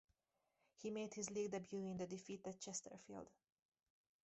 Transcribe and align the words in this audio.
He 0.77 0.89
made 0.89 1.13
his 1.13 1.29
league 1.29 1.51
debut 1.51 1.91
in 1.91 1.97
the 1.97 2.07
defeat 2.07 2.41
at 2.47 2.59
Chesterfield. 2.59 3.29